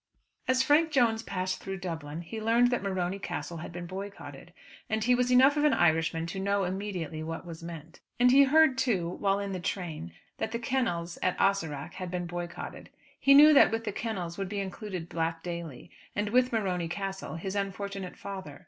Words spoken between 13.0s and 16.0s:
He knew that with the kennels would be included Black Daly,